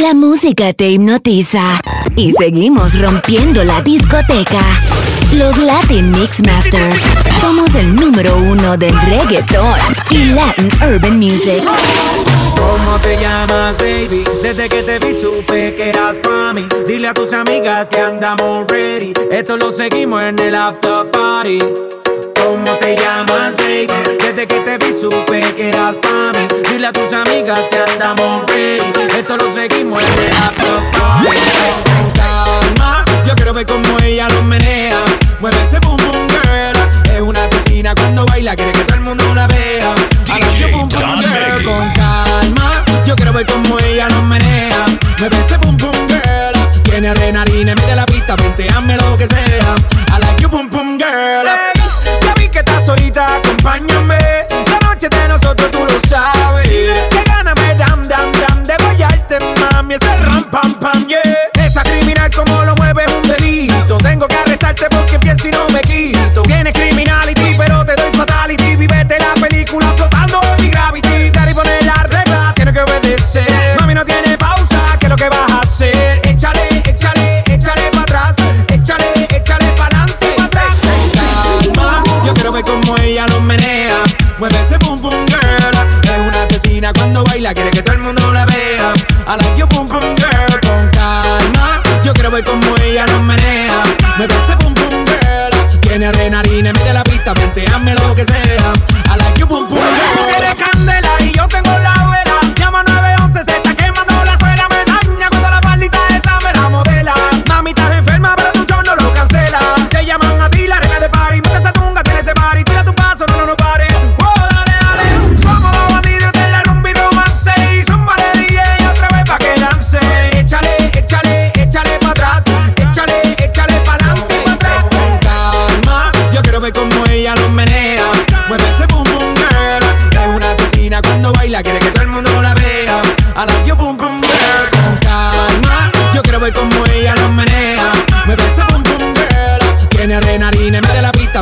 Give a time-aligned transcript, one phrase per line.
[0.00, 1.78] La música te hipnotiza
[2.16, 4.62] y seguimos rompiendo la discoteca.
[5.34, 7.02] Los Latin Mix Masters
[7.40, 9.78] somos el número uno del reggaeton
[10.10, 11.62] y Latin Urban Music.
[12.56, 14.24] ¿Cómo te llamas, baby?
[14.42, 16.66] Desde que te vi supe que eras pa' mí.
[16.88, 19.12] Dile a tus amigas que andamos ready.
[19.30, 21.58] Esto lo seguimos en el after party
[22.70, 23.90] no te llamas David.
[24.20, 26.46] Desde que te vi supe que eras para mí.
[26.70, 28.82] Dile a tus amigas que andamos ready.
[29.18, 31.28] Esto lo seguimos en el after party.
[31.84, 35.04] Con calma, yo quiero ver cómo ella lo menea.
[35.40, 37.12] Mueve ese boom boom girl.
[37.12, 39.94] Es una asesina cuando baila, quiere que todo el mundo la vea.
[40.30, 41.64] A la boom boom girl.
[41.64, 44.86] Con calma, yo quiero ver cómo ella lo menea.
[45.18, 46.82] Mueve ese boom boom girl.
[46.82, 49.74] Tiene adrenalina, mete la pista, hazme lo que sea.
[50.12, 51.49] I like you, boom boom girl
[52.90, 54.18] solita, acompáñame.
[54.66, 56.68] La noche de nosotros tú lo sabes.
[56.68, 59.94] Que gana me dam, dam, dam de guayarte, mami.
[59.94, 61.22] Ese ram, pam, pam, yeah.
[61.64, 63.98] Esa criminal como lo mueve un delito.
[63.98, 65.80] Tengo que arrestarte porque pienso y no me
[87.50, 87.89] ella quiere que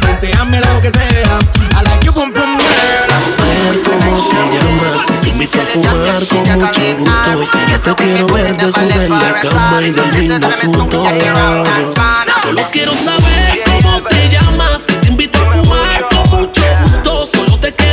[0.00, 1.38] boca, lo que sea.
[1.72, 3.08] I like you, pum, pum, girl.
[4.58, 7.66] Te llamas, te invito a fumar con mucho gusto.
[7.68, 8.56] Yo te quiero ver.
[12.42, 17.26] Solo quiero saber cómo te llamas, Si te invito a fumar con mucho gusto.
[17.26, 17.87] Solo te quiero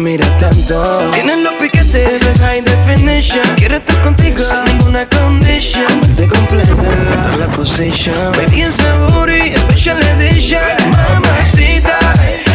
[0.00, 1.10] me tanto.
[1.12, 3.42] Tienes los piquetes, ves high definition.
[3.56, 6.00] Quiero estar contigo sin ninguna condition.
[6.16, 8.32] Te completa la position.
[8.32, 10.62] Baby, en sabor y special edition.
[10.90, 11.98] Mamacita,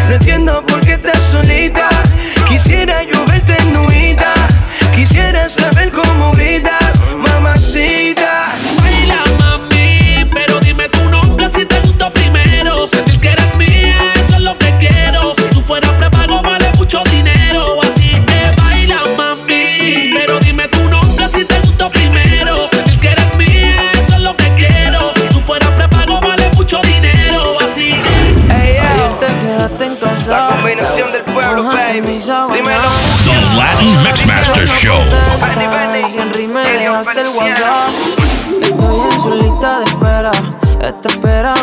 [0.10, 0.67] no entiendo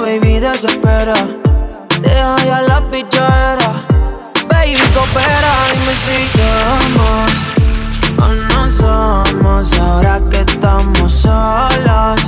[0.05, 1.15] baby, desespera.
[2.03, 3.71] Deja ya la pichadera.
[4.49, 7.33] Baby, coopera, dime si somos
[8.19, 12.24] o no somos ahora que estamos solos.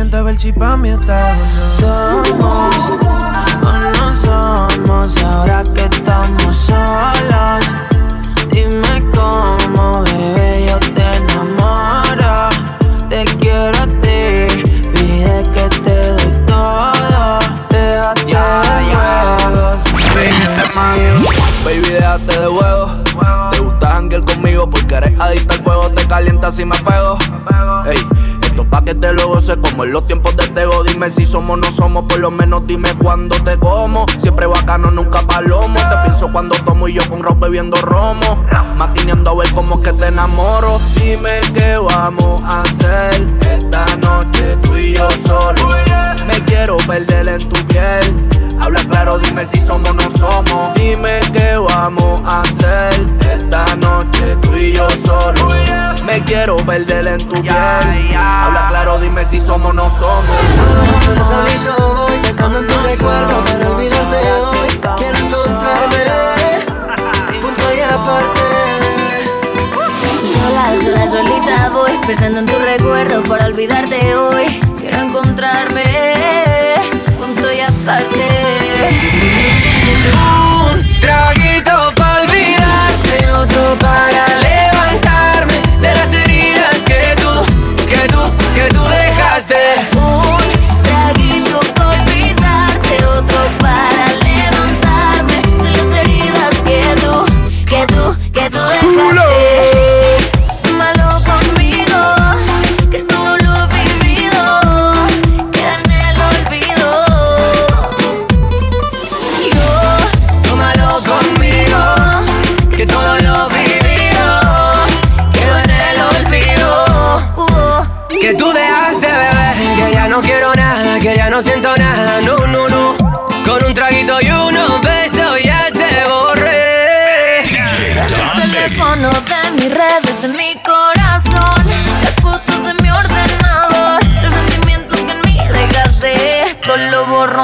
[0.00, 1.72] Pendiente a ver si pa' mí está o no.
[1.78, 2.74] Somos
[3.60, 7.64] o no somos ahora que estamos solos.
[8.50, 12.48] Dime cómo, bebé, yo te enamoro.
[13.10, 14.64] Te quiero a ti,
[14.94, 17.38] pide que te doy todo.
[17.68, 22.86] Déjate de juegos, dime si Baby, déjate de juego.
[23.50, 25.90] Te gusta janguear conmigo porque eres adicta al fuego.
[25.90, 27.18] Te calienta si me pego.
[27.84, 27.98] Ey,
[28.64, 30.82] pa' que te lo goces como en los tiempos de tego.
[30.84, 34.06] Dime si somos o no somos, por lo menos dime cuándo te como.
[34.18, 35.78] Siempre bacano, nunca palomo.
[35.78, 38.44] Te pienso cuando tomo y yo con ropa bebiendo romo.
[38.76, 40.80] Maquineando a ver cómo que te enamoro.
[40.96, 45.70] Dime qué vamos a hacer esta noche tú y yo solo.
[46.26, 48.28] Me quiero perder en tu piel.
[48.60, 50.74] Habla claro, dime si somos o no somos.
[50.74, 55.59] Dime qué vamos a hacer esta noche tú y yo solo.
[56.10, 57.54] Me quiero perder en tu piel.
[57.54, 60.26] Habla claro, dime si somos o no somos.
[60.56, 64.68] Solo, solo, solito voy Pensando en tu recuerdo para olvidarte hoy.
[64.98, 66.02] Quiero encontrarme
[67.40, 68.40] Punto y aparte.
[70.34, 74.60] Sola, sola, solita voy Pensando en tu recuerdo para olvidarte hoy.
[74.80, 75.84] Quiero encontrarme
[77.18, 78.26] Punto y aparte.
[80.72, 84.09] Un traguito para olvidarte Otro para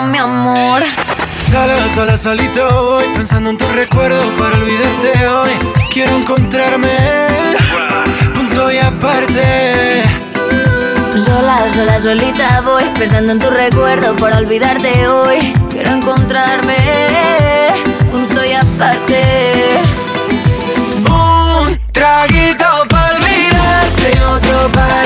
[0.00, 0.82] mi amor.
[1.38, 5.50] Sola, sola, solito voy Pensando en tu recuerdo para olvidarte hoy.
[5.92, 6.88] Quiero encontrarme
[8.34, 10.02] Punto y aparte.
[11.12, 15.54] Sola, sola, solita voy Pensando en tu recuerdo para olvidarte hoy.
[15.70, 16.76] Quiero encontrarme
[18.10, 19.80] Punto y aparte.
[21.08, 25.05] Un traguito para olvidarte y otro para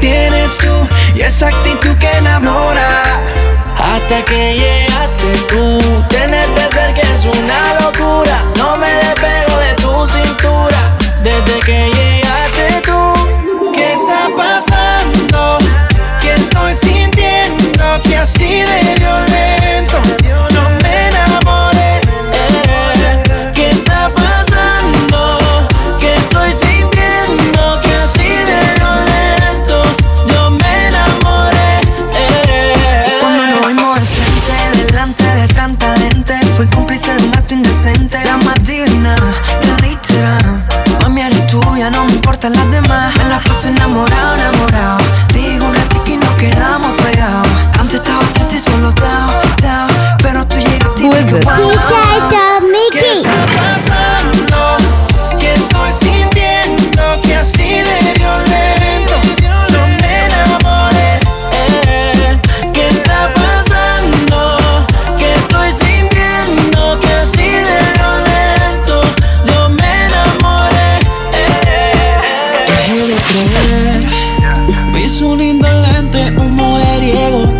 [0.00, 3.02] tienes tú y esa actitud que enamora.
[3.76, 8.49] Hasta que llegaste tú, tenerte cerca es una locura.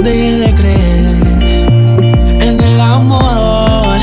[0.02, 1.04] Dejé de creer
[2.40, 3.98] en el amor.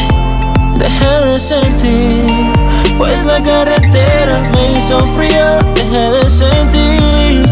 [0.77, 2.53] Dejé de sentir,
[2.99, 5.57] pues la carretera me hizo frío.
[5.73, 7.43] Dejé de sentir.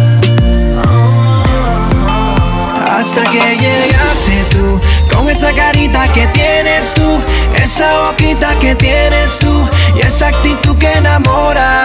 [2.88, 4.80] Hasta que llegaste tú,
[5.16, 7.20] con esa carita que tienes tú,
[7.56, 11.84] esa boquita que tienes tú, y esa actitud que enamora.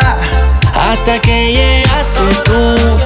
[0.75, 3.00] Hasta que llegaste tú,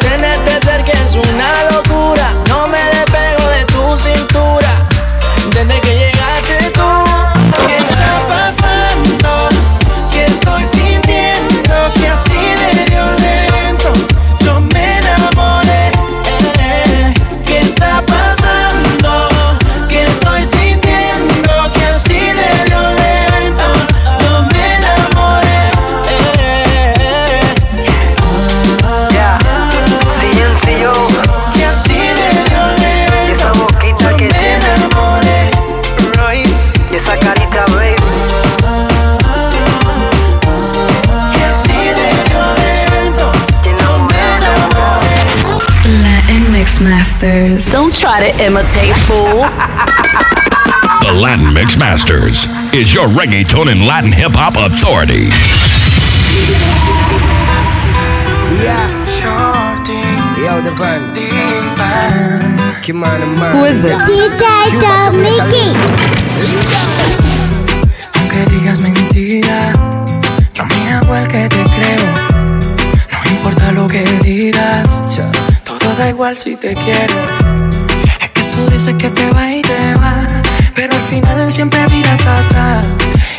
[47.74, 49.42] Don't try to imitate, fool.
[51.02, 55.26] The Latin Mix Masters is your reggaeton and Latin hip hop authority.
[58.62, 58.78] Yeah.
[60.38, 61.02] Yo, the van.
[62.86, 63.56] Come on, man.
[63.56, 63.98] Who is it?
[64.06, 65.74] DJ Mickey.
[68.14, 69.72] Aunque digas mentira,
[70.54, 72.06] yo me hago el que te creo.
[73.24, 74.86] No importa lo que digas,
[75.64, 77.43] todo da igual si te quiero.
[78.74, 80.26] Dices que te vas y te vas,
[80.74, 82.84] pero al final siempre miras atrás.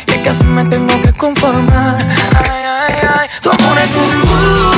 [0.06, 1.98] Y es que así me tengo que conformar.
[2.42, 3.28] Ay, ay, ay.
[3.42, 4.75] Tu amor un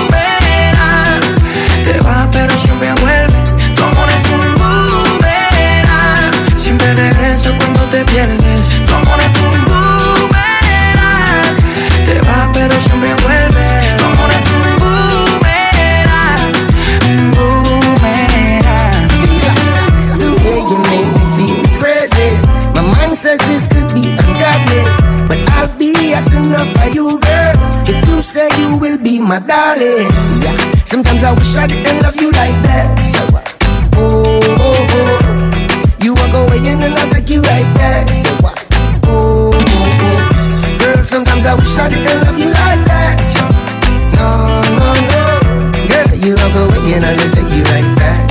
[23.18, 24.82] says this could be ungodly,
[25.26, 27.54] but I'll be as enough for you, girl.
[27.82, 30.06] If you say you will be my darling,
[30.38, 30.54] yeah.
[30.84, 32.86] Sometimes I wish I didn't love you like that.
[33.10, 33.42] So, uh,
[33.96, 34.22] oh,
[34.62, 35.96] oh, oh.
[36.00, 38.08] you walk away and then I'll take you right back.
[38.08, 38.54] So, uh,
[39.10, 40.78] oh, oh, oh.
[40.78, 43.18] girl, sometimes I wish I didn't love you like that.
[44.14, 48.27] No, no, no, girl, you walk away and I just take you right back.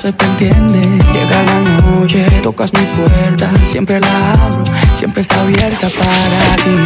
[0.00, 0.80] Se te entiende.
[0.80, 4.64] Llega la noche, tocas mi puerta, siempre la abro,
[4.96, 6.76] siempre está abierta para ti.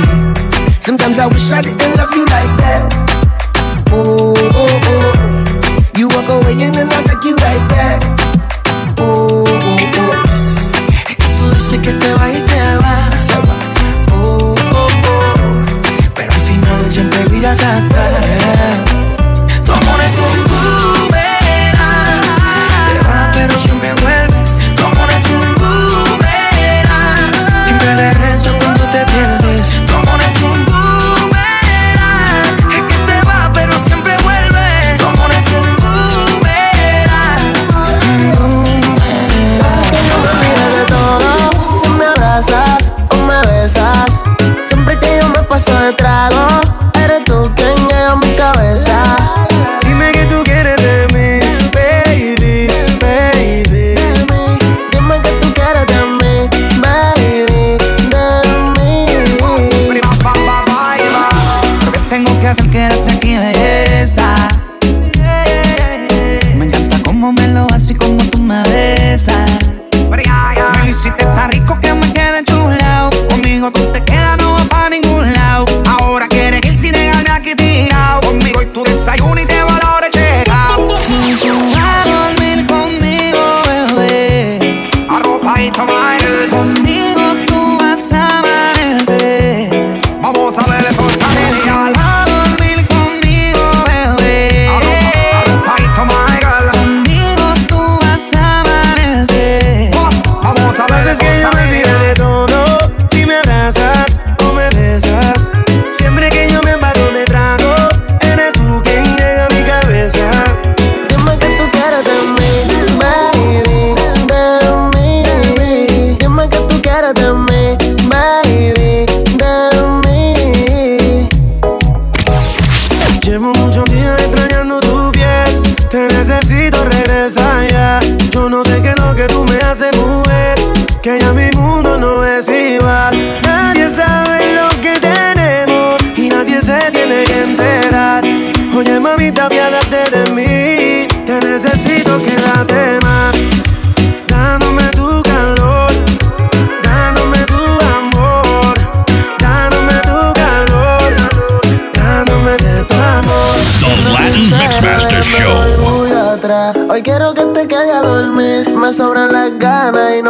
[0.80, 2.92] Sometimes I wish I didn't love you like that.
[3.92, 5.96] Oh, oh, oh.
[5.96, 8.02] You walk away and then I take you right back.
[8.98, 10.12] Oh, oh, oh.
[11.06, 13.30] Es que tú dices que te vas y te vas.
[14.12, 14.88] Oh, oh, oh.
[16.16, 18.10] Pero al final siempre miras atrás.
[19.64, 20.43] Tu amor es un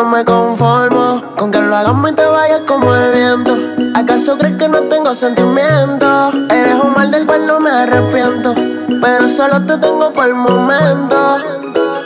[0.04, 1.22] no me conformo.
[1.36, 3.56] Con que lo hagamos y te vayas como el viento.
[3.94, 6.34] ¿Acaso crees que no tengo sentimientos?
[6.50, 8.54] Eres un mal del cual no me arrepiento.
[9.00, 11.38] Pero solo te tengo por el momento.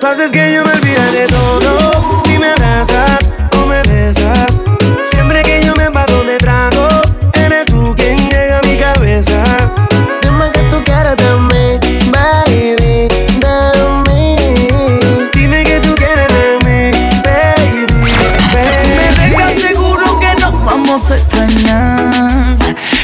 [0.01, 2.18] Tú haces que yo me olvide de todo.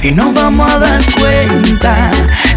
[0.05, 2.11] Y nos vamos a dar cuenta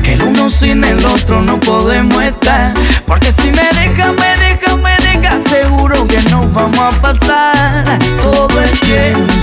[0.04, 2.74] que el uno sin el otro no podemos estar.
[3.06, 8.62] Porque si me dejas, me dejas, me dejas seguro que nos vamos a pasar todo
[8.62, 9.37] el tiempo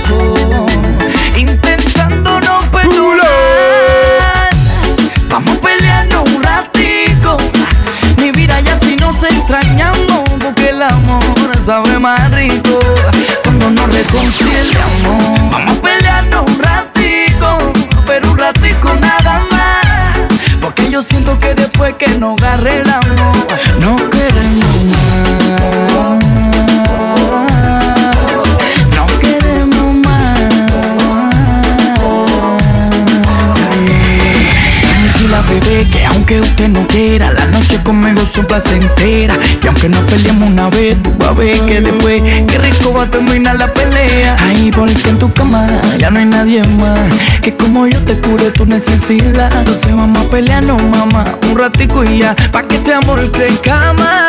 [38.37, 39.35] un placentera.
[39.61, 43.03] Y aunque nos peleemos una vez, tú vas a ver que después, qué rico va
[43.03, 44.35] a terminar la pelea.
[44.39, 45.67] Ahí porque en tu cama
[45.97, 46.99] ya no hay nadie más.
[47.41, 49.51] Que como yo te cure tu necesidad.
[49.57, 54.24] Entonces a pelearnos, mamá, un ratico y ya, pa' que este amor crezca más.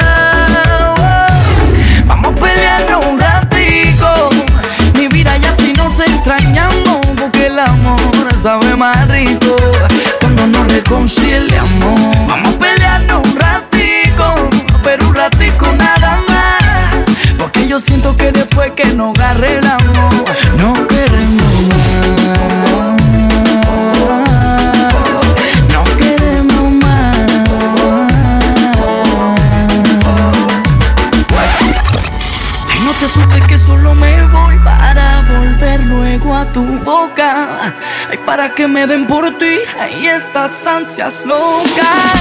[38.76, 42.20] Me den por ti, ay, estas ansias locas.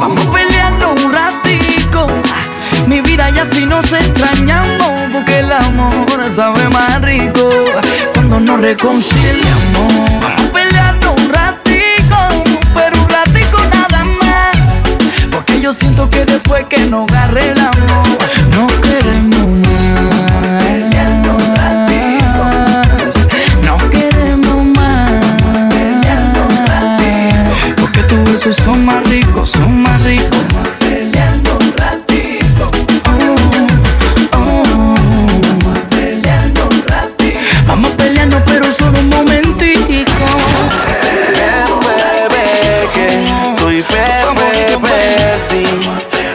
[0.00, 2.06] Vamos peleando un ratico.
[2.86, 7.50] Mi vida ya si nos extrañamos, porque el amor sabe más rico
[8.14, 9.92] cuando nos reconciliamos.
[10.22, 12.18] Vamos peleando un ratico,
[12.74, 14.56] pero un ratico nada más.
[15.30, 18.03] Porque yo siento que después que nos agarre el amor,
[28.56, 30.44] son más ricos, son más ricos.
[30.78, 32.70] Peleando un ratito.
[33.06, 34.94] Oh, oh.
[35.90, 37.38] Peleando un ratito.
[37.66, 40.26] Vamos peleando, pero solo un momentico.
[41.86, 43.06] bebé que
[43.50, 44.76] estoy pepe,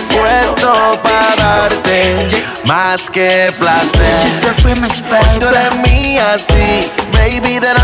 [0.09, 2.27] puesto para darte
[2.65, 5.39] más que placer.
[5.39, 7.78] Tú eres mía, sí, baby de.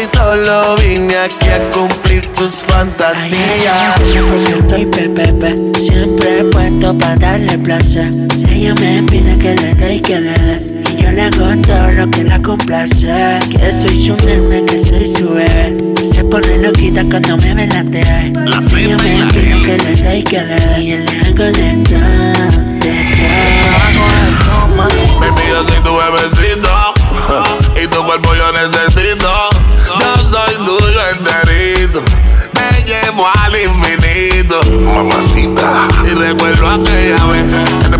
[0.00, 4.00] Hoy solo vine aquí a cumplir tus fantasías.
[4.28, 8.10] Porque estoy pepepe, siempre puesto para darle placer.
[8.34, 11.48] Si ella me pide que le dé y que le dé, y yo le hago
[11.66, 13.40] todo lo que la complace.
[13.50, 15.76] Que soy su nene, que soy su bebé.
[16.02, 17.80] Se pone loquita cuando me ve la.
[17.80, 21.76] Ella me pide que le dé y que le dé, y yo le hago de
[21.84, 22.00] todo,
[22.80, 23.50] de todo.
[25.20, 26.70] Baby, yo soy tu bebecito
[27.82, 29.49] Y tu cuerpo yo necesito
[31.90, 32.02] enterito
[32.54, 34.60] Me llevo al infinito.
[34.84, 35.88] Mamacita.
[36.04, 37.46] Y recuerdo aquella vez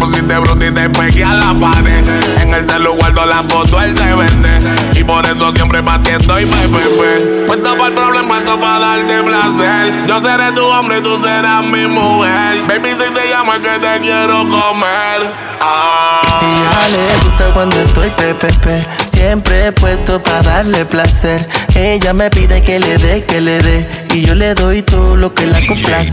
[0.00, 2.04] pusiste bruta y te pegué a la pared.
[2.40, 4.98] En el celu guardo la foto, él te vende.
[4.98, 9.22] Y por eso siempre pa' ti estoy pepepe Puesto para el problema, puesto para darte
[9.22, 10.06] placer.
[10.08, 12.62] Yo seré tu hombre y tú serás mi mujer.
[12.66, 15.30] Baby, si te llamo es que te quiero comer.
[15.60, 16.22] Ah.
[16.40, 21.46] Ella le gusta cuando estoy pepepe, siempre puesto para darle placer.
[21.74, 25.34] Ella me pide que le dé, que le dé, y yo le doy todo lo
[25.34, 26.12] que la complace.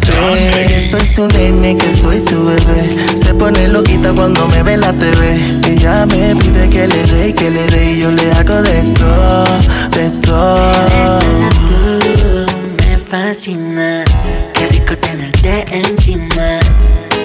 [0.90, 2.96] Soy su nene, que soy su bebé.
[3.24, 5.60] Se pone loquita cuando me ve en la TV.
[5.68, 9.46] Ella me pide que le dé, que le dé, y yo le hago de todo,
[9.96, 10.10] de.
[10.26, 10.34] Tú
[12.78, 14.04] me fascina,
[14.54, 16.60] qué rico tenerte encima.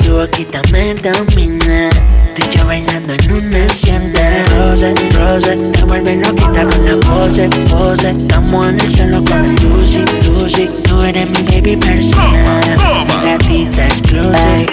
[0.04, 1.88] Tu boquita me domina.
[2.34, 7.48] Tú y yo bailando en una hacienda Rose, rose, te vuelve loquita con la pose
[7.70, 8.10] pose.
[8.10, 10.70] Estamos en el cielo con el Lucy, Lucy.
[10.82, 13.06] Tú eres mi baby personal.
[13.06, 14.66] Mi gatita exclusive.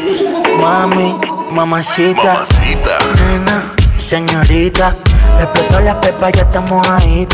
[0.60, 2.44] Mami, mamacita.
[3.20, 4.94] Nena, señorita.
[5.40, 7.28] Explotó la pepa, ya estamos ahí.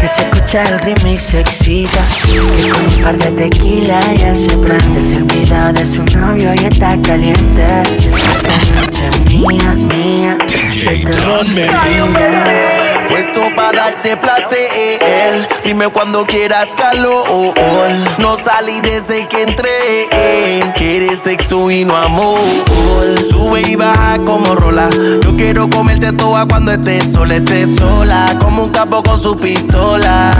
[0.00, 2.02] Que se escucha el remix, se excita.
[2.26, 5.00] Que con un par de tequila ya se prende.
[5.00, 7.82] Se olvida de su novio y está caliente.
[7.82, 10.38] Esta noche es mía, mía.
[10.76, 11.46] DJ Don.
[13.08, 15.48] Puesto para darte placer.
[15.64, 17.54] Dime cuando quieras calor.
[18.18, 20.72] No salí desde que entré.
[20.76, 22.40] Quieres sexo y no amor.
[23.30, 24.90] Sube y baja como rola.
[25.22, 28.36] Yo quiero comerte toda cuando estés sola, estés sola.
[28.38, 30.32] Como un capo con su pistola.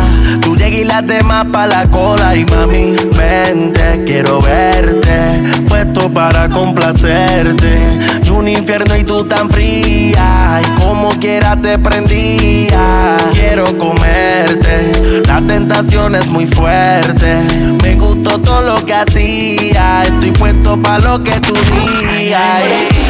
[0.43, 2.37] Tú llegas y las demás pa' la cola.
[2.37, 5.43] Y mami, vente, quiero verte.
[5.67, 7.79] Puesto para complacerte.
[8.23, 10.26] Y un infierno y tú tan fría.
[10.63, 13.17] Y como quiera te prendía.
[13.33, 15.23] Quiero comerte.
[15.27, 17.43] La tentación es muy fuerte.
[17.83, 20.05] Me gustó todo lo que hacía.
[20.05, 22.63] Estoy puesto pa' lo que tú digas.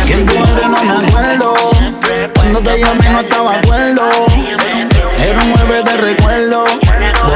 [0.07, 0.68] ¿Quién tú eres?
[0.68, 1.55] No me acuerdo.
[2.35, 4.11] Cuando te llamé no estaba acuerdo.
[5.18, 6.66] Era un de recuerdo.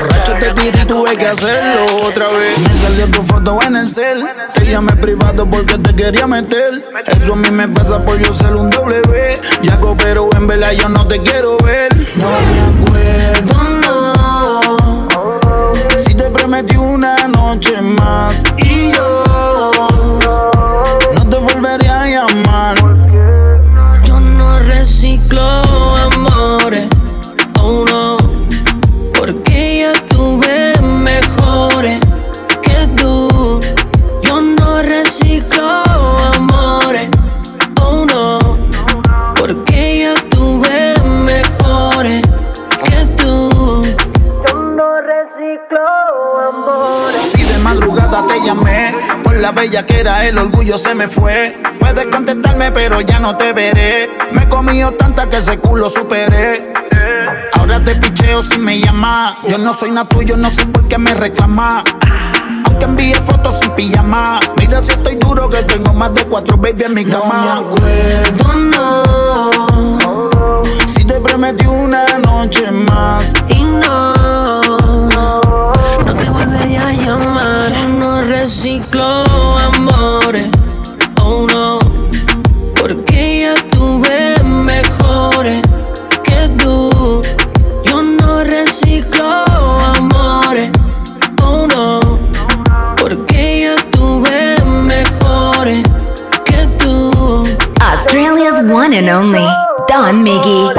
[0.00, 2.58] Borracho te tiré y tuve que hacerlo otra vez.
[2.58, 4.24] Me salió tu foto en el cel.
[4.54, 6.84] Te llamé privado porque te quería meter.
[7.06, 9.40] Eso a mí me pasa por yo ser un W.
[9.62, 11.94] Ya pero en verdad yo no te quiero ver.
[12.16, 15.08] No me acuerdo, no.
[15.98, 19.29] Si te prometí una noche más y yo
[50.70, 51.58] orgullo se me fue.
[51.78, 54.08] Puedes contestarme, pero ya no te veré.
[54.32, 56.72] Me he comido tanta que ese culo superé.
[57.54, 59.38] Ahora te picheo si me llamas.
[59.48, 61.82] Yo no soy nada tuyo, no sé por qué me reclamas.
[62.66, 64.38] Aunque envíe fotos sin pijama.
[64.58, 67.34] Mira si estoy duro que tengo más de cuatro baby en mi cama.
[67.34, 69.02] No me acuerdo, no.
[70.86, 73.32] Si te prometí una noche más.
[73.48, 74.14] Y no,
[76.06, 77.72] no te volvería a llamar.
[77.98, 78.99] No reciclo
[98.70, 99.46] one and only
[99.88, 100.72] Don Miggy.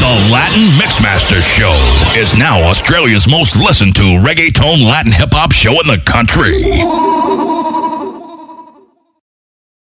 [0.00, 1.74] The Latin Mixmaster Show
[2.18, 7.47] is now Australia's most listened to reggaeton Latin hip hop show in the country.